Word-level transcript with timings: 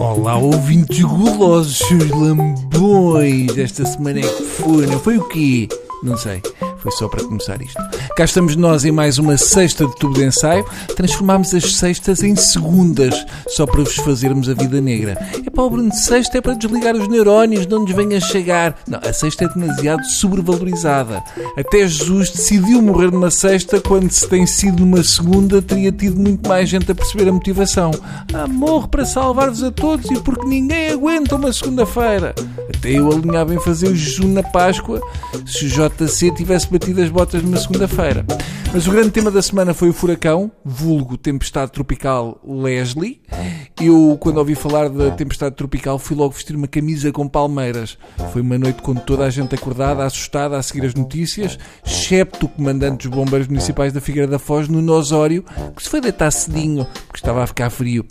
Olá, 0.00 0.34
ouvintes 0.38 1.02
gulosos, 1.02 1.82
lambões! 2.10 3.58
Esta 3.58 3.84
semana 3.84 4.20
é 4.20 4.22
que 4.22 4.42
foi, 4.44 4.86
não 4.86 4.98
foi 4.98 5.18
o 5.18 5.28
quê? 5.28 5.68
Não 6.02 6.16
sei. 6.16 6.40
Foi 6.78 6.90
só 6.92 7.06
para 7.06 7.22
começar 7.22 7.60
isto. 7.60 7.78
Cá 8.16 8.24
estamos 8.24 8.56
nós 8.56 8.86
em 8.86 8.90
mais 8.90 9.18
uma 9.18 9.36
sexta 9.36 9.86
de 9.86 9.94
tubo 9.96 10.14
de 10.14 10.24
ensaio. 10.24 10.64
Transformámos 10.96 11.54
as 11.54 11.74
sextas 11.74 12.22
em 12.22 12.34
segundas, 12.34 13.14
só 13.48 13.66
para 13.66 13.82
vos 13.82 13.96
fazermos 13.96 14.48
a 14.48 14.54
vida 14.54 14.80
negra. 14.80 15.18
Para 15.60 15.66
o 15.66 15.70
Bruno 15.70 15.90
de 15.90 16.00
sexta, 16.00 16.38
é 16.38 16.40
para 16.40 16.54
desligar 16.54 16.96
os 16.96 17.06
neurónios, 17.06 17.66
não 17.66 17.80
nos 17.80 17.92
venha 17.92 18.18
chegar. 18.18 18.78
Não, 18.88 18.98
a 18.98 19.12
sexta 19.12 19.44
é 19.44 19.48
demasiado 19.48 20.02
sobrevalorizada. 20.06 21.22
Até 21.54 21.86
Jesus 21.86 22.30
decidiu 22.30 22.80
morrer 22.80 23.10
numa 23.12 23.30
sexta 23.30 23.78
quando 23.78 24.10
se 24.10 24.26
tem 24.26 24.46
sido 24.46 24.86
numa 24.86 25.04
segunda, 25.04 25.60
teria 25.60 25.92
tido 25.92 26.18
muito 26.18 26.48
mais 26.48 26.66
gente 26.66 26.90
a 26.90 26.94
perceber 26.94 27.28
a 27.28 27.32
motivação. 27.34 27.90
Ah, 28.32 28.46
morre 28.48 28.88
para 28.88 29.04
salvar-vos 29.04 29.62
a 29.62 29.70
todos 29.70 30.10
e 30.10 30.18
porque 30.20 30.46
ninguém 30.46 30.92
aguenta 30.92 31.36
uma 31.36 31.52
segunda-feira. 31.52 32.34
Até 32.74 32.92
eu 32.92 33.12
alinhava 33.12 33.54
em 33.54 33.60
fazer 33.60 33.88
o 33.88 33.94
jejum 33.94 34.28
na 34.28 34.42
Páscoa 34.42 34.98
se 35.44 35.66
o 35.66 35.68
JC 35.68 36.30
tivesse 36.30 36.68
batido 36.70 37.02
as 37.02 37.10
botas 37.10 37.42
numa 37.42 37.58
segunda-feira. 37.58 38.24
Mas 38.72 38.86
o 38.86 38.92
grande 38.92 39.10
tema 39.10 39.32
da 39.32 39.42
semana 39.42 39.74
foi 39.74 39.88
o 39.88 39.92
furacão, 39.92 40.48
vulgo 40.64 41.16
tempestade 41.16 41.72
tropical 41.72 42.40
Leslie. 42.46 43.20
Eu, 43.80 44.16
quando 44.20 44.36
ouvi 44.36 44.54
falar 44.54 44.88
da 44.88 45.10
tempestade 45.10 45.56
tropical, 45.56 45.98
fui 45.98 46.16
logo 46.16 46.34
vestir 46.34 46.54
uma 46.54 46.68
camisa 46.68 47.10
com 47.10 47.26
palmeiras. 47.26 47.98
Foi 48.32 48.42
uma 48.42 48.56
noite 48.56 48.80
com 48.80 48.94
toda 48.94 49.24
a 49.24 49.30
gente 49.30 49.56
acordada, 49.56 50.04
assustada 50.04 50.56
a 50.56 50.62
seguir 50.62 50.86
as 50.86 50.94
notícias, 50.94 51.58
excepto 51.84 52.46
o 52.46 52.48
comandante 52.48 53.08
dos 53.08 53.16
bombeiros 53.16 53.48
municipais 53.48 53.92
da 53.92 54.00
Figueira 54.00 54.28
da 54.28 54.38
Foz, 54.38 54.68
no 54.68 54.92
Osório, 54.92 55.44
que 55.74 55.82
se 55.82 55.88
foi 55.88 56.00
deitar 56.00 56.30
cedinho, 56.30 56.86
porque 57.06 57.18
estava 57.18 57.42
a 57.42 57.46
ficar 57.48 57.70
frio. 57.70 58.06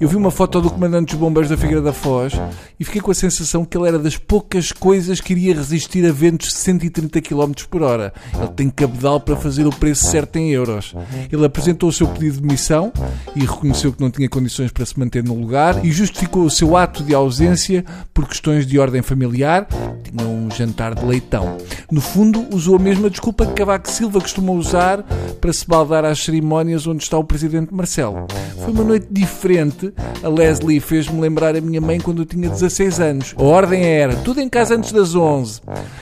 Eu 0.00 0.08
vi 0.08 0.16
uma 0.16 0.30
foto 0.30 0.60
do 0.60 0.70
comandante 0.70 1.10
dos 1.10 1.18
bombeiros 1.18 1.50
da 1.50 1.56
Figueira 1.56 1.82
da 1.82 1.92
Foz 1.92 2.32
e 2.80 2.84
fiquei 2.84 3.00
com 3.00 3.10
a 3.10 3.14
sensação 3.14 3.64
que 3.64 3.76
ele 3.76 3.88
era 3.88 3.98
das 3.98 4.16
poucas 4.16 4.72
coisas 4.72 5.20
que 5.20 5.34
iria 5.34 5.54
resistir 5.54 6.06
a 6.06 6.12
ventos 6.12 6.48
de 6.48 6.54
130 6.54 7.20
km 7.20 7.52
por 7.68 7.82
hora. 7.82 8.14
Ele 8.34 8.48
tem 8.48 8.70
cabedal 8.70 9.20
para 9.20 9.36
fazer 9.36 9.66
o 9.66 9.70
preço 9.70 9.97
certo 9.98 10.36
em 10.36 10.50
euros. 10.50 10.94
Ele 11.30 11.44
apresentou 11.44 11.88
o 11.88 11.92
seu 11.92 12.06
pedido 12.08 12.36
de 12.36 12.42
demissão 12.42 12.92
e 13.34 13.40
reconheceu 13.40 13.92
que 13.92 14.00
não 14.00 14.10
tinha 14.10 14.28
condições 14.28 14.70
para 14.70 14.84
se 14.86 14.98
manter 14.98 15.24
no 15.24 15.34
lugar 15.34 15.84
e 15.84 15.90
justificou 15.90 16.44
o 16.44 16.50
seu 16.50 16.76
ato 16.76 17.02
de 17.02 17.14
ausência 17.14 17.84
por 18.12 18.26
questões 18.28 18.66
de 18.66 18.78
ordem 18.78 19.02
familiar. 19.02 19.66
Tinha 20.02 20.26
um 20.26 20.48
jantar 20.50 20.94
de 20.94 21.04
leitão. 21.04 21.56
No 21.90 22.00
fundo, 22.00 22.46
usou 22.54 22.76
a 22.76 22.78
mesma 22.78 23.10
desculpa 23.10 23.46
que 23.46 23.54
Cavaco 23.54 23.90
Silva 23.90 24.20
costuma 24.20 24.52
usar 24.52 25.02
para 25.40 25.52
se 25.52 25.66
baldar 25.66 26.04
às 26.04 26.22
cerimónias 26.22 26.86
onde 26.86 27.02
está 27.02 27.18
o 27.18 27.24
presidente 27.24 27.72
Marcelo. 27.72 28.26
Foi 28.62 28.72
uma 28.72 28.84
noite 28.84 29.06
diferente. 29.10 29.92
A 30.22 30.28
Leslie 30.28 30.80
fez-me 30.80 31.20
lembrar 31.20 31.56
a 31.56 31.60
minha 31.60 31.80
mãe 31.80 32.00
quando 32.00 32.22
eu 32.22 32.26
tinha 32.26 32.48
16 32.48 33.00
anos. 33.00 33.34
A 33.36 33.42
ordem 33.42 33.84
era 33.84 34.16
tudo 34.16 34.40
em 34.40 34.48
casa 34.48 34.74
antes 34.74 34.92
das 34.92 35.14
11. 35.14 35.60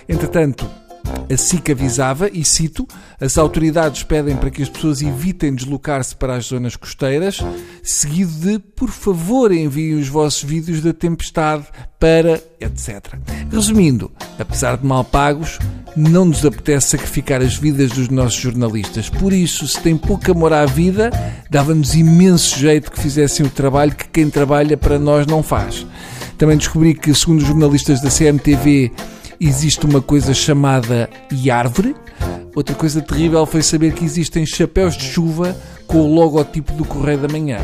Entretanto, 0.09 0.69
a 1.31 1.37
SIC 1.37 1.71
avisava, 1.71 2.29
e 2.33 2.45
cito, 2.45 2.87
as 3.21 3.37
autoridades 3.39 4.03
pedem 4.03 4.37
para 4.37 4.51
que 4.51 4.63
as 4.63 4.69
pessoas 4.69 5.03
evitem 5.03 5.55
deslocar-se 5.55 6.15
para 6.15 6.37
as 6.37 6.47
zonas 6.47 6.77
costeiras, 6.77 7.41
seguido 7.83 8.33
de, 8.33 8.59
por 8.59 8.91
favor, 8.91 9.53
enviem 9.53 9.95
os 9.95 10.09
vossos 10.09 10.43
vídeos 10.43 10.81
da 10.81 10.93
tempestade 10.93 11.67
para 11.99 12.41
etc. 12.61 13.15
Resumindo, 13.51 14.11
apesar 14.39 14.77
de 14.77 14.87
mal 14.87 15.05
pagos, 15.05 15.59
não 15.97 16.27
nos 16.27 16.45
apetece 16.45 16.91
sacrificar 16.91 17.41
as 17.41 17.57
vidas 17.57 17.91
dos 17.91 18.09
nossos 18.09 18.39
jornalistas. 18.39 19.09
Por 19.09 19.33
isso, 19.33 19.67
se 19.67 19.81
tem 19.81 19.97
pouco 19.97 20.31
amor 20.31 20.53
à 20.53 20.67
vida, 20.67 21.11
dava-nos 21.51 21.95
imenso 21.95 22.59
jeito 22.59 22.91
que 22.91 23.01
fizessem 23.01 23.47
o 23.47 23.51
trabalho 23.51 23.95
que 23.95 24.09
quem 24.09 24.29
trabalha 24.29 24.77
para 24.77 24.99
nós 24.99 25.27
não 25.27 25.43
faz. 25.43 25.87
Também 26.37 26.59
descobri 26.59 26.95
que, 26.95 27.15
segundo 27.15 27.39
os 27.41 27.47
jornalistas 27.47 28.03
da 28.03 28.11
CMTV, 28.11 28.93
existe 29.41 29.85
uma 29.87 30.01
coisa 30.01 30.33
chamada 30.35 31.09
árvore. 31.51 31.95
Outra 32.55 32.75
coisa 32.75 33.01
terrível 33.03 33.45
foi 33.45 33.63
saber 33.63 33.93
que 33.93 34.05
existem 34.05 34.47
chapéus 34.47 34.97
de 34.97 35.05
chuva 35.05 35.57
com 35.87 35.99
o 35.99 36.15
logotipo 36.15 36.73
do 36.73 36.85
Correio 36.85 37.19
da 37.19 37.29
Manhã. 37.29 37.59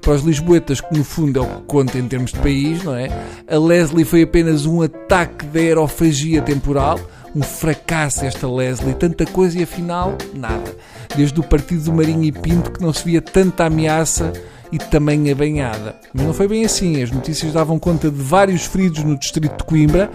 Para 0.00 0.12
os 0.12 0.22
lisboetas, 0.22 0.80
que 0.80 0.96
no 0.96 1.04
fundo 1.04 1.40
é 1.40 1.42
o 1.42 1.46
que 1.46 1.62
conta 1.66 1.98
em 1.98 2.06
termos 2.06 2.32
de 2.32 2.38
país, 2.38 2.82
não 2.84 2.94
é? 2.94 3.08
A 3.50 3.58
Leslie 3.58 4.04
foi 4.04 4.22
apenas 4.22 4.64
um 4.64 4.80
ataque 4.80 5.44
de 5.46 5.58
aerofagia 5.58 6.40
temporal, 6.40 6.98
um 7.34 7.42
fracasso 7.42 8.24
esta 8.24 8.48
Leslie, 8.50 8.94
tanta 8.94 9.26
coisa 9.26 9.58
e 9.58 9.62
afinal, 9.62 10.16
nada. 10.34 10.74
Desde 11.16 11.38
o 11.40 11.42
partido 11.42 11.84
do 11.84 11.92
Marinho 11.92 12.24
e 12.24 12.32
Pinto 12.32 12.72
que 12.72 12.82
não 12.82 12.92
se 12.92 13.04
via 13.04 13.22
tanta 13.22 13.64
ameaça 13.64 14.32
e 14.70 14.78
também 14.78 15.30
a 15.30 15.34
banhada. 15.34 15.96
Mas 16.12 16.26
não 16.26 16.34
foi 16.34 16.48
bem 16.48 16.64
assim. 16.64 17.02
As 17.02 17.10
notícias 17.10 17.52
davam 17.52 17.78
conta 17.78 18.10
de 18.10 18.22
vários 18.22 18.66
feridos 18.66 19.02
no 19.02 19.18
distrito 19.18 19.56
de 19.56 19.64
Coimbra, 19.64 20.10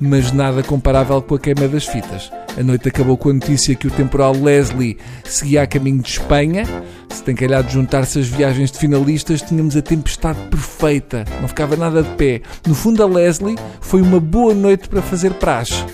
mas 0.00 0.32
nada 0.32 0.62
comparável 0.62 1.20
com 1.22 1.34
a 1.34 1.38
queima 1.38 1.68
das 1.68 1.86
fitas. 1.86 2.30
A 2.58 2.62
noite 2.62 2.88
acabou 2.88 3.16
com 3.16 3.30
a 3.30 3.34
notícia 3.34 3.74
que 3.74 3.86
o 3.86 3.90
temporal 3.90 4.32
Leslie 4.32 4.96
seguia 5.24 5.62
a 5.62 5.66
caminho 5.66 6.00
de 6.00 6.10
Espanha. 6.10 6.64
Se 7.10 7.22
tem 7.22 7.34
calhado 7.34 7.70
juntar-se 7.70 8.18
as 8.18 8.26
viagens 8.26 8.70
de 8.70 8.78
finalistas, 8.78 9.42
tínhamos 9.42 9.76
a 9.76 9.82
tempestade 9.82 10.38
perfeita. 10.48 11.24
Não 11.40 11.48
ficava 11.48 11.76
nada 11.76 12.02
de 12.02 12.10
pé. 12.10 12.40
No 12.66 12.74
fundo, 12.74 13.02
a 13.02 13.06
Leslie 13.06 13.56
foi 13.80 14.00
uma 14.00 14.20
boa 14.20 14.54
noite 14.54 14.88
para 14.88 15.02
fazer 15.02 15.34
praxe. 15.34 15.84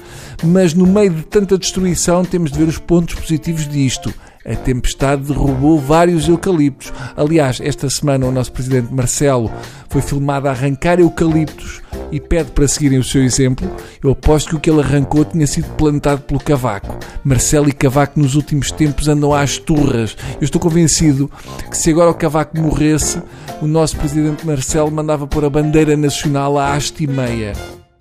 Mas 0.44 0.74
no 0.74 0.86
meio 0.86 1.10
de 1.10 1.22
tanta 1.22 1.56
destruição, 1.56 2.24
temos 2.24 2.50
de 2.50 2.58
ver 2.58 2.68
os 2.68 2.78
pontos 2.78 3.14
positivos 3.14 3.68
disto. 3.68 4.12
A 4.44 4.56
tempestade 4.56 5.22
derrubou 5.22 5.78
vários 5.78 6.28
eucaliptos. 6.28 6.92
Aliás, 7.16 7.60
esta 7.62 7.88
semana 7.88 8.26
o 8.26 8.32
nosso 8.32 8.50
presidente 8.50 8.92
Marcelo 8.92 9.52
foi 9.88 10.02
filmado 10.02 10.48
a 10.48 10.50
arrancar 10.50 10.98
eucaliptos 10.98 11.80
e 12.10 12.18
pede 12.18 12.50
para 12.50 12.66
seguirem 12.66 12.98
o 12.98 13.04
seu 13.04 13.22
exemplo. 13.22 13.70
Eu 14.02 14.10
aposto 14.10 14.50
que 14.50 14.56
o 14.56 14.60
que 14.60 14.68
ele 14.68 14.80
arrancou 14.80 15.24
tinha 15.24 15.46
sido 15.46 15.68
plantado 15.76 16.22
pelo 16.22 16.40
Cavaco. 16.40 16.98
Marcelo 17.22 17.68
e 17.68 17.72
Cavaco 17.72 18.18
nos 18.18 18.34
últimos 18.34 18.72
tempos 18.72 19.06
andam 19.06 19.32
às 19.32 19.58
turras. 19.58 20.16
Eu 20.40 20.44
estou 20.44 20.60
convencido 20.60 21.30
que 21.70 21.76
se 21.76 21.90
agora 21.90 22.10
o 22.10 22.14
Cavaco 22.14 22.60
morresse, 22.60 23.22
o 23.60 23.66
nosso 23.68 23.96
presidente 23.96 24.44
Marcelo 24.44 24.90
mandava 24.90 25.24
pôr 25.24 25.44
a 25.44 25.50
bandeira 25.50 25.96
nacional 25.96 26.58
à 26.58 26.74
haste 26.74 27.04
e 27.04 27.06
meia. 27.06 27.52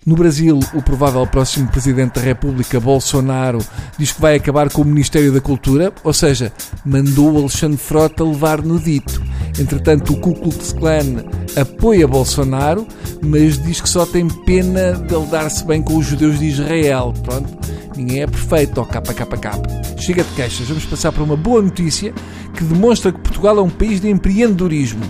No 0.03 0.15
Brasil, 0.15 0.59
o 0.73 0.81
provável 0.81 1.27
próximo 1.27 1.67
Presidente 1.67 2.15
da 2.15 2.21
República, 2.21 2.79
Bolsonaro, 2.79 3.59
diz 3.99 4.11
que 4.11 4.19
vai 4.19 4.35
acabar 4.35 4.67
com 4.71 4.81
o 4.81 4.85
Ministério 4.85 5.31
da 5.31 5.39
Cultura, 5.39 5.93
ou 6.03 6.11
seja, 6.11 6.51
mandou 6.83 7.37
Alexandre 7.37 7.77
Frota 7.77 8.23
levar 8.23 8.63
no 8.63 8.79
dito. 8.79 9.21
Entretanto, 9.59 10.13
o 10.13 10.19
Ku 10.19 10.33
Klux 10.33 10.73
Klan 10.73 11.23
apoia 11.55 12.07
Bolsonaro, 12.07 12.87
mas 13.23 13.61
diz 13.61 13.79
que 13.79 13.87
só 13.87 14.03
tem 14.03 14.27
pena 14.27 14.93
de 14.93 15.13
ele 15.13 15.27
dar-se 15.27 15.63
bem 15.63 15.83
com 15.83 15.95
os 15.95 16.07
judeus 16.07 16.39
de 16.39 16.47
Israel. 16.47 17.13
Pronto, 17.21 17.55
ninguém 17.95 18.23
é 18.23 18.27
perfeito, 18.27 18.81
ó 18.81 18.85
KKK. 18.85 19.99
Chega 20.01 20.23
de 20.23 20.31
queixas, 20.31 20.67
vamos 20.67 20.85
passar 20.85 21.11
para 21.11 21.21
uma 21.21 21.37
boa 21.37 21.61
notícia 21.61 22.11
que 22.55 22.63
demonstra 22.63 23.11
que 23.11 23.19
Portugal 23.19 23.59
é 23.59 23.61
um 23.61 23.69
país 23.69 24.01
de 24.01 24.09
empreendedorismo. 24.09 25.03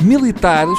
Militares 0.00 0.78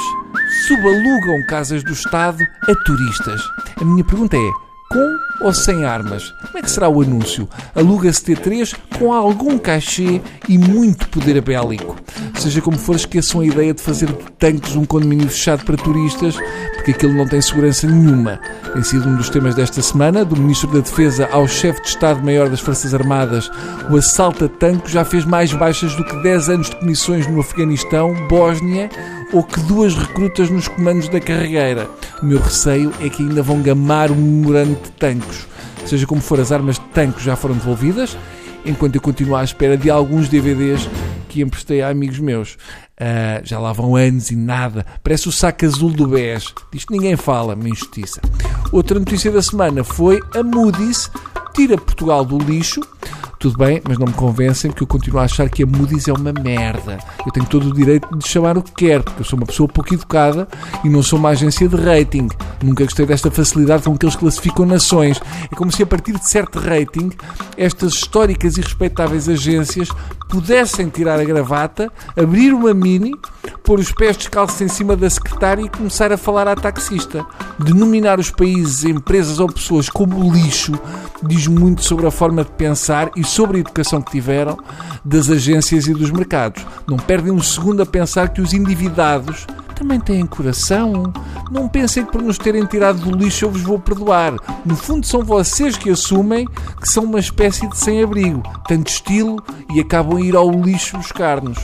subalugam 0.72 1.42
casas 1.46 1.84
do 1.84 1.92
Estado 1.92 2.42
a 2.62 2.74
turistas. 2.74 3.42
A 3.78 3.84
minha 3.84 4.02
pergunta 4.02 4.36
é: 4.36 4.50
com 4.88 5.18
ou 5.44 5.52
sem 5.52 5.84
armas? 5.84 6.30
Como 6.46 6.58
é 6.58 6.62
que 6.62 6.70
será 6.70 6.88
o 6.88 7.02
anúncio? 7.02 7.46
Aluga-se 7.74 8.24
T3 8.24 8.74
com 8.98 9.12
algum 9.12 9.58
cachê 9.58 10.22
e 10.48 10.56
muito 10.56 11.08
poder 11.10 11.40
bélico. 11.42 11.96
Seja 12.42 12.60
como 12.60 12.76
for, 12.76 12.96
esqueçam 12.96 13.40
a 13.40 13.46
ideia 13.46 13.72
de 13.72 13.80
fazer 13.80 14.06
de 14.06 14.18
tanques 14.36 14.74
um 14.74 14.84
condomínio 14.84 15.28
fechado 15.28 15.64
para 15.64 15.76
turistas, 15.76 16.34
porque 16.74 16.90
aquilo 16.90 17.14
não 17.14 17.24
tem 17.24 17.40
segurança 17.40 17.86
nenhuma. 17.86 18.40
Tem 18.72 18.82
sido 18.82 19.08
um 19.08 19.14
dos 19.14 19.30
temas 19.30 19.54
desta 19.54 19.80
semana, 19.80 20.24
do 20.24 20.36
Ministro 20.36 20.68
da 20.72 20.80
Defesa 20.80 21.28
ao 21.30 21.46
Chefe 21.46 21.80
de 21.82 21.88
Estado-Maior 21.90 22.48
das 22.48 22.58
Forças 22.58 22.92
Armadas. 22.94 23.48
O 23.88 23.96
assalto 23.96 24.46
a 24.46 24.48
tanques 24.48 24.90
já 24.90 25.04
fez 25.04 25.24
mais 25.24 25.52
baixas 25.52 25.94
do 25.94 26.04
que 26.04 26.20
10 26.20 26.48
anos 26.48 26.70
de 26.70 26.74
comissões 26.74 27.28
no 27.28 27.38
Afeganistão, 27.38 28.12
Bósnia 28.26 28.90
ou 29.32 29.44
que 29.44 29.60
duas 29.60 29.94
recrutas 29.94 30.50
nos 30.50 30.66
comandos 30.66 31.08
da 31.08 31.20
carregueira. 31.20 31.88
O 32.20 32.26
meu 32.26 32.40
receio 32.40 32.92
é 33.00 33.08
que 33.08 33.22
ainda 33.22 33.44
vão 33.44 33.62
gamar 33.62 34.10
o 34.10 34.16
memorando 34.16 34.74
de 34.82 34.90
tanques. 34.98 35.46
Seja 35.86 36.08
como 36.08 36.20
for, 36.20 36.40
as 36.40 36.50
armas 36.50 36.74
de 36.74 36.84
tanques 36.86 37.22
já 37.22 37.36
foram 37.36 37.54
devolvidas, 37.54 38.18
enquanto 38.66 38.96
eu 38.96 39.00
continuo 39.00 39.36
à 39.36 39.44
espera 39.44 39.76
de 39.76 39.88
alguns 39.88 40.28
DVDs 40.28 40.88
que 41.32 41.42
emprestei 41.42 41.82
a 41.82 41.88
amigos 41.88 42.18
meus. 42.18 42.54
Uh, 43.00 43.44
já 43.44 43.58
lá 43.58 43.72
vão 43.72 43.96
anos 43.96 44.30
e 44.30 44.36
nada. 44.36 44.86
Parece 45.02 45.28
o 45.28 45.32
saco 45.32 45.64
azul 45.64 45.90
do 45.90 46.06
BES. 46.06 46.54
Disto 46.72 46.92
ninguém 46.92 47.16
fala, 47.16 47.54
uma 47.54 47.68
injustiça. 47.68 48.20
Outra 48.70 48.98
notícia 48.98 49.30
da 49.32 49.42
semana 49.42 49.82
foi 49.82 50.20
a 50.34 50.42
Moody's 50.42 51.10
tira 51.54 51.76
Portugal 51.76 52.24
do 52.24 52.38
lixo 52.38 52.80
Tudo 53.42 53.58
bem, 53.58 53.82
mas 53.88 53.98
não 53.98 54.06
me 54.06 54.12
convencem 54.12 54.70
porque 54.70 54.84
eu 54.84 54.86
continuo 54.86 55.18
a 55.18 55.24
achar 55.24 55.50
que 55.50 55.64
a 55.64 55.66
Moody's 55.66 56.06
é 56.06 56.12
uma 56.12 56.32
merda. 56.32 56.98
Eu 57.26 57.32
tenho 57.32 57.44
todo 57.44 57.70
o 57.70 57.74
direito 57.74 58.16
de 58.16 58.28
chamar 58.28 58.56
o 58.56 58.62
que 58.62 58.70
quero, 58.70 59.02
porque 59.02 59.22
eu 59.22 59.24
sou 59.24 59.36
uma 59.36 59.46
pessoa 59.46 59.68
pouco 59.68 59.92
educada 59.92 60.46
e 60.84 60.88
não 60.88 61.02
sou 61.02 61.18
uma 61.18 61.30
agência 61.30 61.68
de 61.68 61.74
rating. 61.74 62.28
Nunca 62.62 62.84
gostei 62.84 63.04
desta 63.04 63.32
facilidade 63.32 63.82
com 63.82 63.98
que 63.98 64.06
eles 64.06 64.14
classificam 64.14 64.64
nações. 64.64 65.20
É 65.50 65.56
como 65.56 65.72
se 65.72 65.82
a 65.82 65.86
partir 65.86 66.12
de 66.12 66.24
certo 66.24 66.60
rating, 66.60 67.10
estas 67.56 67.94
históricas 67.94 68.56
e 68.56 68.60
respeitáveis 68.60 69.28
agências 69.28 69.88
pudessem 70.28 70.88
tirar 70.88 71.18
a 71.18 71.24
gravata, 71.24 71.92
abrir 72.16 72.54
uma 72.54 72.72
mini, 72.72 73.12
pôr 73.64 73.80
os 73.80 73.90
pés 73.90 74.16
descalços 74.16 74.60
em 74.60 74.68
cima 74.68 74.96
da 74.96 75.10
secretária 75.10 75.62
e 75.62 75.68
começar 75.68 76.12
a 76.12 76.16
falar 76.16 76.46
à 76.46 76.54
taxista. 76.54 77.26
Denominar 77.58 78.20
os 78.20 78.30
países, 78.30 78.84
empresas 78.84 79.40
ou 79.40 79.48
pessoas 79.48 79.90
como 79.90 80.32
lixo 80.32 80.72
diz 81.22 81.46
muito 81.46 81.84
sobre 81.84 82.06
a 82.06 82.10
forma 82.10 82.44
de 82.44 82.50
pensar 82.52 83.10
e 83.16 83.22
sobre 83.32 83.56
a 83.56 83.60
educação 83.60 84.00
que 84.00 84.10
tiveram 84.10 84.58
das 85.04 85.30
agências 85.30 85.86
e 85.86 85.94
dos 85.94 86.10
mercados. 86.10 86.64
Não 86.86 86.96
perdem 86.96 87.32
um 87.32 87.42
segundo 87.42 87.82
a 87.82 87.86
pensar 87.86 88.28
que 88.28 88.40
os 88.40 88.52
endividados 88.52 89.46
também 89.74 89.98
têm 89.98 90.26
coração. 90.26 91.12
Não 91.50 91.68
pensem 91.68 92.04
que 92.04 92.12
por 92.12 92.22
nos 92.22 92.38
terem 92.38 92.64
tirado 92.66 93.00
do 93.00 93.16
lixo 93.16 93.44
eu 93.44 93.50
vos 93.50 93.62
vou 93.62 93.78
perdoar. 93.78 94.34
No 94.64 94.76
fundo, 94.76 95.06
são 95.06 95.24
vocês 95.24 95.76
que 95.76 95.90
assumem 95.90 96.46
que 96.80 96.88
são 96.88 97.04
uma 97.04 97.18
espécie 97.18 97.66
de 97.66 97.76
sem-abrigo, 97.76 98.42
tanto 98.68 98.88
estilo 98.88 99.42
e 99.74 99.80
acabam 99.80 100.18
a 100.18 100.20
ir 100.20 100.36
ao 100.36 100.50
lixo 100.50 100.96
buscar-nos. 100.96 101.58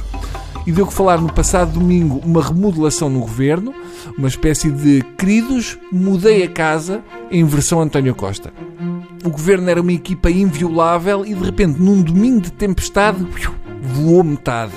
E 0.67 0.73
deu 0.73 0.87
que 0.87 0.93
falar 0.93 1.19
no 1.21 1.33
passado 1.33 1.73
domingo 1.73 2.21
uma 2.25 2.43
remodelação 2.43 3.09
no 3.09 3.21
governo, 3.21 3.73
uma 4.19 4.29
espécie 4.29 4.71
de 4.71 5.03
queridos, 5.17 5.79
mudei 5.93 6.43
a 6.43 6.49
casa 6.49 7.03
em 7.31 7.45
versão 7.45 7.81
António 7.81 8.15
Costa. 8.15 8.53
O 9.25 9.31
governo 9.31 9.69
era 9.69 9.81
uma 9.81 9.93
equipa 9.93 10.31
inviolável 10.31 11.25
e 11.27 11.35
de 11.35 11.45
repente, 11.45 11.81
num 11.81 12.03
domingo 12.03 12.43
de 12.43 12.53
tempestade, 12.53 13.27
voou 13.81 14.23
metade. 14.23 14.73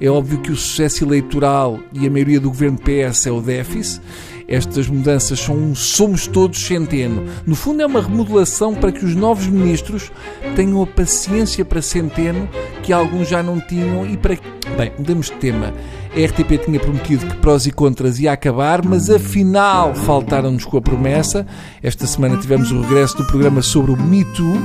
É 0.00 0.08
óbvio 0.08 0.38
que 0.38 0.50
o 0.50 0.56
sucesso 0.56 1.04
eleitoral 1.04 1.78
e 1.92 2.06
a 2.06 2.10
maioria 2.10 2.40
do 2.40 2.48
governo 2.48 2.78
PS 2.78 3.26
é 3.26 3.30
o 3.30 3.40
déficit. 3.40 4.00
Estas 4.48 4.88
mudanças 4.88 5.38
são 5.38 5.56
um 5.56 5.74
somos 5.74 6.26
todos 6.26 6.66
centeno. 6.66 7.24
No 7.46 7.54
fundo, 7.54 7.82
é 7.82 7.86
uma 7.86 8.02
remodelação 8.02 8.74
para 8.74 8.90
que 8.90 9.04
os 9.04 9.14
novos 9.14 9.46
ministros 9.46 10.10
tenham 10.56 10.82
a 10.82 10.86
paciência 10.86 11.64
para 11.64 11.80
centeno 11.80 12.48
que 12.82 12.92
alguns 12.92 13.28
já 13.28 13.42
não 13.42 13.60
tinham 13.60 14.04
e 14.04 14.16
para. 14.16 14.36
Bem, 14.76 14.92
mudamos 14.98 15.26
de 15.26 15.36
tema. 15.36 15.72
A 16.14 16.26
RTP 16.26 16.62
tinha 16.62 16.78
prometido 16.78 17.24
que 17.24 17.36
prós 17.38 17.66
e 17.66 17.72
contras 17.72 18.18
ia 18.18 18.32
acabar, 18.32 18.84
mas 18.84 19.08
afinal 19.08 19.94
faltaram-nos 19.94 20.66
com 20.66 20.76
a 20.76 20.82
promessa. 20.82 21.46
Esta 21.82 22.06
semana 22.06 22.36
tivemos 22.36 22.70
o 22.70 22.82
regresso 22.82 23.16
do 23.16 23.24
programa 23.24 23.62
sobre 23.62 23.92
o 23.92 23.96
Me 23.96 24.22
Too. 24.22 24.60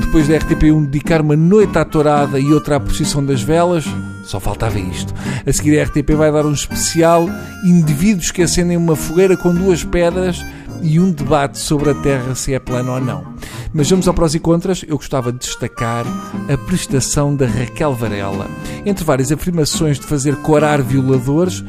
Depois 0.00 0.28
da 0.28 0.38
RTP1 0.38 0.86
dedicar 0.86 1.20
uma 1.20 1.34
noite 1.34 1.76
à 1.76 1.84
tourada 1.84 2.38
e 2.38 2.52
outra 2.52 2.76
à 2.76 2.80
procissão 2.80 3.26
das 3.26 3.42
velas, 3.42 3.84
só 4.24 4.38
faltava 4.38 4.78
isto. 4.78 5.12
A 5.44 5.52
seguir 5.52 5.80
a 5.80 5.82
RTP 5.82 6.12
vai 6.12 6.30
dar 6.30 6.46
um 6.46 6.52
especial 6.52 7.28
Indivíduos 7.64 8.30
que 8.30 8.42
acendem 8.42 8.76
uma 8.76 8.94
fogueira 8.94 9.36
com 9.36 9.52
duas 9.52 9.82
pedras 9.82 10.40
e 10.80 11.00
um 11.00 11.10
debate 11.10 11.58
sobre 11.58 11.90
a 11.90 11.94
Terra 11.94 12.36
se 12.36 12.54
é 12.54 12.60
plana 12.60 12.92
ou 12.92 13.00
não. 13.00 13.34
Mas 13.74 13.90
vamos 13.90 14.06
ao 14.06 14.14
prós 14.14 14.36
e 14.36 14.38
contras. 14.38 14.84
Eu 14.86 14.96
gostava 14.96 15.32
de 15.32 15.40
destacar 15.40 16.06
a 16.48 16.56
prestação 16.56 17.34
da 17.34 17.44
Raquel 17.44 17.92
Varela. 17.92 18.46
Entre 18.86 19.04
várias 19.04 19.32
afirmações 19.32 19.98
de 19.98 20.06
fazer 20.06 20.36
corar 20.36 20.80
violadores, 20.80 21.64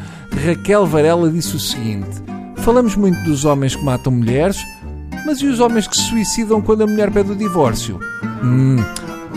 Raquel 0.45 0.85
Varela 0.85 1.31
disse 1.31 1.55
o 1.55 1.59
seguinte: 1.59 2.21
Falamos 2.57 2.95
muito 2.95 3.19
dos 3.23 3.43
homens 3.43 3.75
que 3.75 3.83
matam 3.83 4.13
mulheres, 4.13 4.63
mas 5.25 5.41
e 5.41 5.47
os 5.47 5.59
homens 5.59 5.87
que 5.87 5.97
se 5.97 6.03
suicidam 6.03 6.61
quando 6.61 6.83
a 6.83 6.87
mulher 6.87 7.09
pede 7.09 7.31
o 7.31 7.35
divórcio? 7.35 7.99
Hum, 8.43 8.77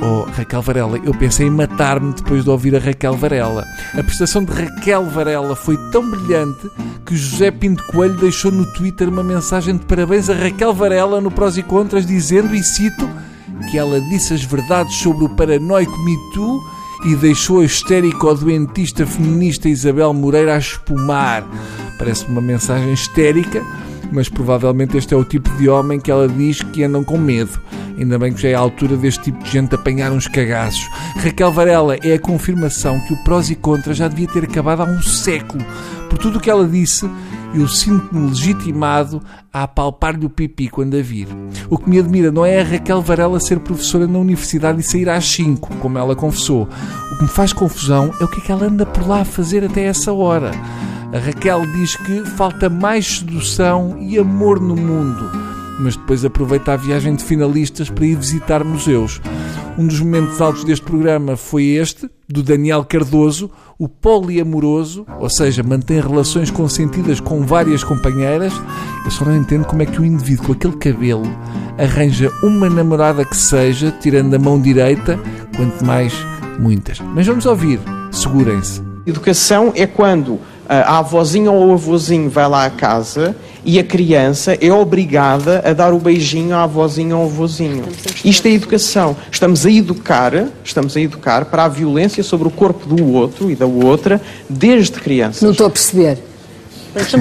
Oh, 0.00 0.22
Raquel 0.30 0.62
Varela, 0.62 0.98
eu 1.02 1.12
pensei 1.12 1.48
em 1.48 1.50
matar-me 1.50 2.12
depois 2.12 2.44
de 2.44 2.50
ouvir 2.50 2.76
a 2.76 2.78
Raquel 2.78 3.16
Varela. 3.16 3.64
A 3.94 4.02
prestação 4.02 4.44
de 4.44 4.52
Raquel 4.52 5.04
Varela 5.06 5.56
foi 5.56 5.76
tão 5.90 6.08
brilhante 6.08 6.70
que 7.04 7.16
José 7.16 7.50
Pinto 7.50 7.82
Coelho 7.88 8.16
deixou 8.16 8.52
no 8.52 8.64
Twitter 8.74 9.08
uma 9.08 9.24
mensagem 9.24 9.76
de 9.76 9.84
parabéns 9.86 10.30
a 10.30 10.34
Raquel 10.34 10.72
Varela 10.72 11.20
no 11.20 11.32
Prós 11.32 11.56
e 11.56 11.64
Contras, 11.64 12.06
dizendo, 12.06 12.54
e 12.54 12.62
cito, 12.62 13.08
que 13.70 13.76
ela 13.76 14.00
disse 14.00 14.34
as 14.34 14.44
verdades 14.44 14.94
sobre 14.94 15.24
o 15.24 15.28
paranoico 15.30 15.98
Me 16.04 16.16
Too 16.32 16.60
e 17.04 17.16
deixou 17.16 17.60
a 17.60 17.64
histérico-doentista 17.64 19.04
feminista 19.04 19.68
Isabel 19.68 20.12
Moreira 20.14 20.54
a 20.54 20.58
espumar. 20.58 21.44
Parece 21.98 22.24
uma 22.26 22.40
mensagem 22.40 22.92
histérica, 22.92 23.64
mas 24.12 24.28
provavelmente 24.28 24.96
este 24.96 25.12
é 25.12 25.16
o 25.16 25.24
tipo 25.24 25.50
de 25.56 25.68
homem 25.68 25.98
que 25.98 26.10
ela 26.10 26.28
diz 26.28 26.62
que 26.62 26.84
andam 26.84 27.02
com 27.02 27.18
medo. 27.18 27.60
Ainda 27.98 28.16
bem 28.16 28.32
que 28.32 28.40
já 28.40 28.50
é 28.50 28.54
a 28.54 28.60
altura 28.60 28.96
deste 28.96 29.24
tipo 29.24 29.42
de 29.42 29.50
gente 29.50 29.74
apanhar 29.74 30.12
uns 30.12 30.28
cagaços. 30.28 30.88
Raquel 31.16 31.50
Varela 31.50 31.96
é 31.96 32.14
a 32.14 32.18
confirmação 32.18 33.00
que 33.00 33.12
o 33.12 33.16
prós 33.24 33.50
e 33.50 33.56
contras 33.56 33.96
já 33.96 34.06
devia 34.06 34.28
ter 34.28 34.44
acabado 34.44 34.82
há 34.82 34.84
um 34.84 35.02
século. 35.02 35.64
Por 36.08 36.16
tudo 36.16 36.38
o 36.38 36.40
que 36.40 36.48
ela 36.48 36.66
disse, 36.66 37.10
eu 37.52 37.66
sinto-me 37.66 38.28
legitimado 38.28 39.20
a 39.52 39.64
apalpar-lhe 39.64 40.24
o 40.24 40.30
pipi 40.30 40.68
quando 40.68 40.96
a 40.96 41.02
vir. 41.02 41.26
O 41.68 41.76
que 41.76 41.90
me 41.90 41.98
admira 41.98 42.30
não 42.30 42.46
é 42.46 42.60
a 42.60 42.64
Raquel 42.64 43.02
Varela 43.02 43.40
ser 43.40 43.58
professora 43.58 44.06
na 44.06 44.18
universidade 44.18 44.80
e 44.80 44.84
sair 44.84 45.08
às 45.08 45.28
5, 45.28 45.76
como 45.76 45.98
ela 45.98 46.14
confessou. 46.14 46.68
O 47.12 47.16
que 47.16 47.22
me 47.24 47.28
faz 47.28 47.52
confusão 47.52 48.14
é 48.20 48.24
o 48.24 48.28
que 48.28 48.38
é 48.38 48.44
que 48.44 48.52
ela 48.52 48.66
anda 48.66 48.86
por 48.86 49.06
lá 49.08 49.22
a 49.22 49.24
fazer 49.24 49.64
até 49.64 49.82
essa 49.82 50.12
hora. 50.12 50.52
A 51.12 51.18
Raquel 51.18 51.66
diz 51.72 51.96
que 51.96 52.24
falta 52.36 52.70
mais 52.70 53.18
sedução 53.18 53.96
e 53.98 54.18
amor 54.18 54.60
no 54.60 54.76
mundo 54.76 55.57
mas 55.78 55.96
depois 55.96 56.24
aproveita 56.24 56.72
a 56.72 56.76
viagem 56.76 57.14
de 57.14 57.24
finalistas 57.24 57.88
para 57.88 58.06
ir 58.06 58.16
visitar 58.16 58.64
museus. 58.64 59.20
Um 59.78 59.86
dos 59.86 60.00
momentos 60.00 60.40
altos 60.40 60.64
deste 60.64 60.84
programa 60.84 61.36
foi 61.36 61.64
este, 61.64 62.10
do 62.28 62.42
Daniel 62.42 62.84
Cardoso, 62.84 63.48
o 63.78 63.88
poliamoroso, 63.88 65.06
ou 65.20 65.30
seja, 65.30 65.62
mantém 65.62 66.00
relações 66.00 66.50
consentidas 66.50 67.20
com 67.20 67.46
várias 67.46 67.84
companheiras. 67.84 68.52
Eu 69.04 69.10
só 69.10 69.24
não 69.24 69.36
entendo 69.36 69.64
como 69.64 69.82
é 69.82 69.86
que 69.86 70.00
o 70.00 70.04
indivíduo 70.04 70.46
com 70.46 70.52
aquele 70.52 70.76
cabelo 70.76 71.22
arranja 71.78 72.32
uma 72.42 72.68
namorada 72.68 73.24
que 73.24 73.36
seja, 73.36 73.94
tirando 74.00 74.34
a 74.34 74.38
mão 74.38 74.60
direita, 74.60 75.18
quanto 75.56 75.84
mais 75.84 76.12
muitas. 76.58 76.98
Mas 76.98 77.26
vamos 77.26 77.46
ouvir, 77.46 77.78
segurem-se. 78.10 78.82
Educação 79.06 79.72
é 79.76 79.86
quando 79.86 80.40
a 80.68 80.98
avózinha 80.98 81.50
ou 81.50 81.68
o 81.68 81.72
avôzinho 81.72 82.28
vai 82.28 82.48
lá 82.48 82.66
à 82.66 82.70
casa 82.70 83.34
e 83.68 83.78
a 83.78 83.84
criança 83.84 84.56
é 84.62 84.72
obrigada 84.72 85.62
a 85.62 85.74
dar 85.74 85.92
o 85.92 85.98
beijinho 85.98 86.56
à 86.56 86.62
avózinha 86.62 87.14
ou 87.14 87.24
ao 87.24 87.28
avôzinho. 87.28 87.84
Isto 88.24 88.48
é 88.48 88.52
educação. 88.52 89.14
Estamos 89.30 89.66
a 89.66 89.70
educar, 89.70 90.32
estamos 90.64 90.96
a 90.96 91.00
educar 91.02 91.44
para 91.44 91.64
a 91.64 91.68
violência 91.68 92.22
sobre 92.22 92.48
o 92.48 92.50
corpo 92.50 92.88
do 92.88 93.12
outro 93.12 93.50
e 93.50 93.54
da 93.54 93.66
outra 93.66 94.22
desde 94.48 94.92
criança. 94.92 95.44
Não 95.44 95.52
estou 95.52 95.66
a 95.66 95.70
perceber. 95.70 96.16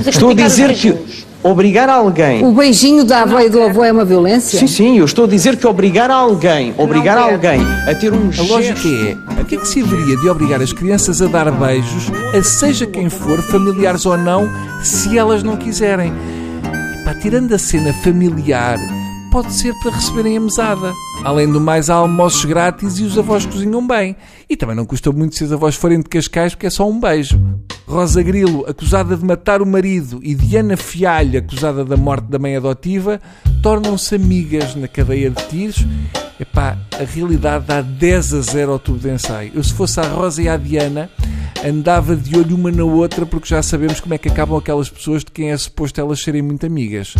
Estou 0.07 0.29
a 0.29 0.33
dizer 0.33 0.73
que 0.73 0.95
obrigar 1.43 1.89
alguém. 1.89 2.45
O 2.45 2.53
beijinho 2.53 3.03
da 3.03 3.23
avó 3.23 3.41
e 3.41 3.49
do 3.49 3.61
avô 3.61 3.83
é 3.83 3.91
uma 3.91 4.05
violência? 4.05 4.57
Sim, 4.57 4.67
sim, 4.67 4.99
eu 4.99 5.05
estou 5.05 5.25
a 5.25 5.27
dizer 5.27 5.57
que 5.57 5.67
obrigar 5.67 6.09
alguém, 6.09 6.73
obrigar 6.77 7.17
alguém 7.17 7.59
a 7.85 7.93
ter 7.93 8.13
um 8.13 8.29
A 8.37 8.41
lógica 8.43 8.87
é, 8.87 9.41
o 9.41 9.43
que 9.43 9.55
é 9.55 9.57
que 9.59 9.67
se 9.67 9.81
haveria 9.81 10.15
de 10.15 10.29
obrigar 10.29 10.61
as 10.61 10.71
crianças 10.71 11.21
a 11.21 11.27
dar 11.27 11.51
beijos, 11.51 12.09
a 12.33 12.41
seja 12.41 12.85
quem 12.85 13.09
for, 13.09 13.41
familiares 13.41 14.05
ou 14.05 14.17
não, 14.17 14.49
se 14.81 15.17
elas 15.17 15.43
não 15.43 15.57
quiserem? 15.57 16.13
Pá, 17.07 17.13
tirando 17.13 17.53
a 17.53 17.57
cena 17.57 17.93
familiar, 17.93 18.77
pode 19.31 19.53
ser 19.53 19.73
para 19.75 19.95
receberem 19.95 20.35
a 20.35 20.41
mesada. 20.41 20.93
Além 21.23 21.49
do 21.49 21.61
mais, 21.61 21.89
há 21.89 21.95
almoços 21.95 22.43
grátis 22.43 22.99
e 22.99 23.03
os 23.03 23.17
avós 23.17 23.45
cozinham 23.45 23.87
bem. 23.87 24.13
E 24.49 24.57
também 24.57 24.75
não 24.75 24.85
custa 24.85 25.09
muito 25.13 25.33
se 25.33 25.45
os 25.45 25.53
avós 25.53 25.75
forem 25.75 25.99
de 25.99 26.09
Cascais, 26.09 26.53
porque 26.53 26.67
é 26.67 26.69
só 26.69 26.85
um 26.85 26.99
beijo. 26.99 27.39
Rosa 27.87 28.21
Grilo, 28.21 28.65
acusada 28.67 29.15
de 29.15 29.23
matar 29.23 29.61
o 29.61 29.65
marido, 29.65 30.19
e 30.21 30.35
Diana 30.35 30.75
Fialho, 30.75 31.39
acusada 31.39 31.85
da 31.85 31.95
morte 31.95 32.25
da 32.25 32.37
mãe 32.37 32.57
adotiva, 32.57 33.21
tornam-se 33.63 34.13
amigas 34.13 34.75
na 34.75 34.89
cadeia 34.89 35.29
de 35.29 35.41
tiros. 35.47 35.87
Epá, 36.37 36.77
a 36.91 37.05
realidade 37.05 37.67
dá 37.67 37.81
10 37.81 38.33
a 38.33 38.41
0 38.41 38.71
ao 38.73 38.79
tubo 38.79 38.99
de 38.99 39.09
ensaio. 39.09 39.53
Eu, 39.55 39.63
se 39.63 39.73
fosse 39.73 39.97
a 40.01 40.03
Rosa 40.03 40.41
e 40.41 40.49
a 40.49 40.57
Diana, 40.57 41.09
andava 41.67 42.15
de 42.15 42.37
olho 42.37 42.55
uma 42.55 42.71
na 42.71 42.83
outra, 42.83 43.25
porque 43.25 43.49
já 43.49 43.61
sabemos 43.61 43.99
como 43.99 44.13
é 44.13 44.17
que 44.17 44.29
acabam 44.29 44.57
aquelas 44.57 44.89
pessoas 44.89 45.23
de 45.23 45.31
quem 45.31 45.51
é 45.51 45.57
suposto 45.57 45.99
elas 45.99 46.21
serem 46.21 46.41
muito 46.41 46.65
amigas. 46.65 47.13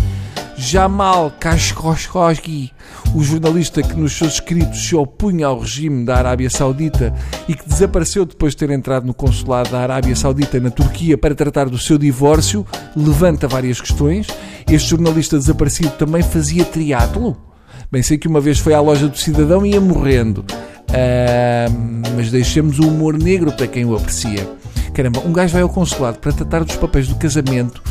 Jamal 0.56 1.32
Khashoggi, 1.38 2.72
o 3.14 3.22
jornalista 3.22 3.80
que 3.80 3.94
nos 3.94 4.12
seus 4.14 4.34
escritos 4.34 4.88
se 4.88 4.96
opunha 4.96 5.46
ao 5.46 5.60
regime 5.60 6.04
da 6.04 6.16
Arábia 6.16 6.50
Saudita 6.50 7.14
e 7.46 7.54
que 7.54 7.68
desapareceu 7.68 8.24
depois 8.24 8.54
de 8.54 8.58
ter 8.58 8.70
entrado 8.70 9.06
no 9.06 9.14
consulado 9.14 9.70
da 9.70 9.80
Arábia 9.80 10.16
Saudita 10.16 10.58
na 10.58 10.70
Turquia 10.70 11.16
para 11.16 11.34
tratar 11.34 11.68
do 11.68 11.78
seu 11.78 11.96
divórcio, 11.96 12.66
levanta 12.96 13.46
várias 13.46 13.80
questões. 13.80 14.26
Este 14.68 14.90
jornalista 14.90 15.38
desaparecido 15.38 15.90
também 15.90 16.22
fazia 16.22 16.64
triatlo. 16.64 17.36
Bem, 17.90 18.02
sei 18.02 18.18
que 18.18 18.28
uma 18.28 18.40
vez 18.40 18.58
foi 18.58 18.74
à 18.74 18.80
loja 18.80 19.08
do 19.08 19.16
cidadão 19.16 19.64
e 19.64 19.70
ia 19.72 19.80
morrendo. 19.80 20.44
Uh, 20.88 22.14
mas 22.16 22.30
deixemos 22.30 22.78
o 22.78 22.88
humor 22.88 23.18
negro 23.18 23.52
para 23.52 23.66
quem 23.66 23.84
o 23.84 23.94
aprecia. 23.94 24.48
Caramba, 24.94 25.20
um 25.24 25.32
gajo 25.32 25.52
vai 25.52 25.62
ao 25.62 25.68
consulado 25.68 26.18
para 26.18 26.32
tratar 26.32 26.64
dos 26.64 26.76
papéis 26.76 27.06
do 27.06 27.16
casamento 27.16 27.82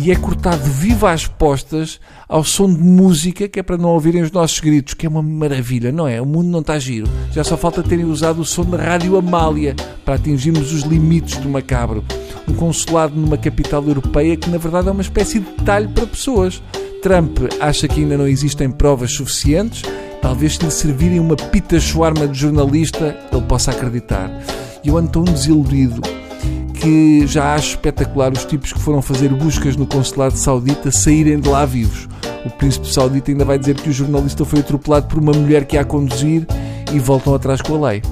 e 0.00 0.12
é 0.12 0.16
cortado 0.16 0.62
vivo 0.62 1.06
às 1.06 1.26
postas 1.26 2.00
ao 2.28 2.44
som 2.44 2.72
de 2.72 2.80
música 2.80 3.48
que 3.48 3.58
é 3.58 3.62
para 3.64 3.76
não 3.76 3.88
ouvirem 3.88 4.22
os 4.22 4.30
nossos 4.30 4.60
gritos, 4.60 4.94
que 4.94 5.04
é 5.04 5.08
uma 5.08 5.22
maravilha, 5.22 5.90
não 5.90 6.06
é? 6.06 6.22
O 6.22 6.26
mundo 6.26 6.48
não 6.48 6.60
está 6.60 6.78
giro. 6.78 7.08
Já 7.32 7.42
só 7.42 7.56
falta 7.56 7.82
terem 7.82 8.04
usado 8.04 8.40
o 8.40 8.44
som 8.44 8.64
da 8.64 8.76
Rádio 8.76 9.16
Amália 9.16 9.74
para 10.04 10.14
atingirmos 10.14 10.72
os 10.72 10.82
limites 10.82 11.38
do 11.38 11.48
macabro. 11.48 12.04
Um 12.46 12.54
consulado 12.54 13.16
numa 13.16 13.36
capital 13.36 13.82
europeia 13.82 14.36
que 14.36 14.48
na 14.48 14.58
verdade 14.58 14.88
é 14.88 14.92
uma 14.92 15.02
espécie 15.02 15.40
de 15.40 15.50
detalhe 15.50 15.88
para 15.88 16.06
pessoas. 16.06 16.62
Trump 17.02 17.38
acha 17.60 17.88
que 17.88 18.00
ainda 18.00 18.16
não 18.16 18.28
existem 18.28 18.70
provas 18.70 19.12
suficientes, 19.12 19.82
talvez 20.20 20.54
se 20.54 20.64
lhe 20.64 20.70
servirem 20.70 21.20
uma 21.20 21.36
pita 21.36 21.78
de 21.78 22.38
jornalista, 22.38 23.16
ele 23.32 23.42
possa 23.42 23.70
acreditar. 23.70 24.30
E 24.82 24.88
eu 24.88 24.96
ando 24.96 25.10
tão 25.10 25.24
desiludido 25.24 26.00
que 26.74 27.26
já 27.26 27.54
acho 27.54 27.70
espetacular 27.70 28.32
os 28.32 28.44
tipos 28.44 28.72
que 28.72 28.80
foram 28.80 29.02
fazer 29.02 29.28
buscas 29.30 29.76
no 29.76 29.86
consulado 29.86 30.36
saudita 30.36 30.90
saírem 30.90 31.40
de 31.40 31.48
lá 31.48 31.64
vivos. 31.64 32.08
O 32.44 32.50
príncipe 32.50 32.92
saudita 32.92 33.30
ainda 33.30 33.44
vai 33.44 33.58
dizer 33.58 33.74
que 33.74 33.88
o 33.88 33.92
jornalista 33.92 34.44
foi 34.44 34.60
atropelado 34.60 35.06
por 35.06 35.18
uma 35.18 35.32
mulher 35.32 35.64
que 35.64 35.76
ia 35.76 35.82
a 35.82 35.84
conduzir 35.84 36.46
e 36.92 36.98
voltam 36.98 37.34
atrás 37.34 37.60
com 37.60 37.84
a 37.84 37.88
lei. 37.90 38.02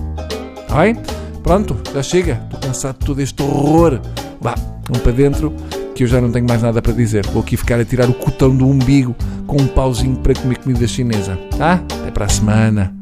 Está 0.63 0.81
bem? 0.81 0.97
Pronto, 1.43 1.77
já 1.95 2.03
chega. 2.03 2.43
Estou 2.45 2.61
cansado 2.61 2.99
de 2.99 3.07
todo 3.07 3.21
este 3.21 3.43
horror. 3.43 4.01
Vá, 4.41 4.55
vamos 4.87 5.03
para 5.03 5.13
dentro 5.13 5.53
que 5.95 6.03
eu 6.03 6.07
já 6.09 6.21
não 6.21 6.31
tenho 6.31 6.47
mais 6.47 6.61
nada 6.61 6.83
para 6.83 6.93
dizer. 6.93 7.25
Vou 7.29 7.43
aqui 7.43 7.57
ficar 7.57 7.79
a 7.81 7.85
tirar 7.85 8.09
o 8.11 8.15
cotão 8.15 8.55
do 8.55 8.67
umbigo 8.67 9.15
com 9.47 9.61
um 9.61 9.67
pauzinho 9.67 10.17
para 10.17 10.35
comer 10.35 10.59
comida 10.59 10.87
chinesa. 10.87 11.37
Tá? 11.57 11.75
Até 11.75 12.11
para 12.11 12.27
a 12.27 12.29
semana. 12.29 12.96